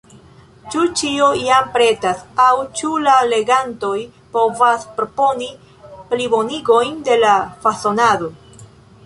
Ĉu 0.75 0.83
ĉio 1.01 1.25
jam 1.47 1.67
pretas, 1.75 2.23
aŭ 2.45 2.55
ĉu 2.79 2.93
la 3.09 3.13
legantoj 3.33 3.93
povas 4.37 4.89
proponi 4.97 5.51
plibonigojn 6.15 6.99
de 7.11 7.21
la 7.27 7.37
fasonado? 7.69 8.35